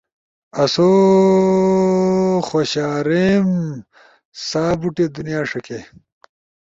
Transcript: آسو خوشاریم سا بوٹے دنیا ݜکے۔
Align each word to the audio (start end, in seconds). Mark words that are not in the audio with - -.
آسو 0.61 0.89
خوشاریم 2.47 3.47
سا 4.47 4.63
بوٹے 4.79 5.05
دنیا 5.15 5.41
ݜکے۔ 5.49 5.79